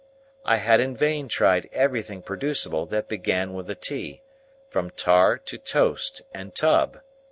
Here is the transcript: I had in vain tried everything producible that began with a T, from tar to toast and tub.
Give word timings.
I 0.45 0.55
had 0.55 0.79
in 0.79 0.97
vain 0.97 1.27
tried 1.27 1.69
everything 1.71 2.23
producible 2.23 2.87
that 2.87 3.07
began 3.07 3.53
with 3.53 3.69
a 3.69 3.75
T, 3.75 4.23
from 4.67 4.89
tar 4.89 5.37
to 5.37 5.59
toast 5.59 6.23
and 6.33 6.55
tub. 6.55 7.01